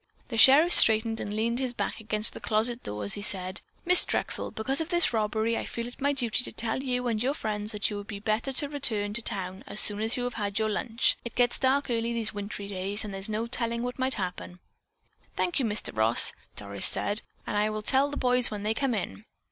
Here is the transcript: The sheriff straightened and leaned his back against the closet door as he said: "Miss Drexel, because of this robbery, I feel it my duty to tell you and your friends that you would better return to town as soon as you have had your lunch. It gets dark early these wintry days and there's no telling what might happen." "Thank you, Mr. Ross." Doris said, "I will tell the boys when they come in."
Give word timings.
The 0.29 0.37
sheriff 0.39 0.73
straightened 0.73 1.19
and 1.19 1.31
leaned 1.31 1.59
his 1.59 1.75
back 1.75 1.99
against 1.99 2.33
the 2.33 2.39
closet 2.39 2.81
door 2.81 3.03
as 3.03 3.13
he 3.13 3.21
said: 3.21 3.61
"Miss 3.85 4.03
Drexel, 4.03 4.49
because 4.49 4.81
of 4.81 4.89
this 4.89 5.13
robbery, 5.13 5.55
I 5.55 5.65
feel 5.65 5.85
it 5.87 6.01
my 6.01 6.11
duty 6.11 6.43
to 6.43 6.51
tell 6.51 6.81
you 6.81 7.07
and 7.07 7.21
your 7.21 7.35
friends 7.35 7.71
that 7.71 7.87
you 7.91 7.97
would 7.97 8.23
better 8.25 8.67
return 8.67 9.13
to 9.13 9.21
town 9.21 9.63
as 9.67 9.79
soon 9.79 10.01
as 10.01 10.17
you 10.17 10.23
have 10.23 10.33
had 10.33 10.57
your 10.57 10.69
lunch. 10.71 11.17
It 11.23 11.35
gets 11.35 11.59
dark 11.59 11.91
early 11.91 12.13
these 12.13 12.33
wintry 12.33 12.67
days 12.67 13.05
and 13.05 13.13
there's 13.13 13.29
no 13.29 13.45
telling 13.45 13.83
what 13.83 13.99
might 13.99 14.15
happen." 14.15 14.57
"Thank 15.35 15.59
you, 15.59 15.65
Mr. 15.65 15.95
Ross." 15.95 16.33
Doris 16.55 16.83
said, 16.87 17.21
"I 17.45 17.69
will 17.69 17.83
tell 17.83 18.09
the 18.09 18.17
boys 18.17 18.49
when 18.49 18.63
they 18.63 18.73
come 18.73 18.95
in." 18.95 19.25